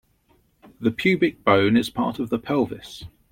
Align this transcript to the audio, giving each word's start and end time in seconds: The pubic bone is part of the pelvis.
The 0.79 0.89
pubic 0.89 1.43
bone 1.43 1.77
is 1.77 1.91
part 1.91 2.17
of 2.17 2.31
the 2.31 2.39
pelvis. 2.39 3.03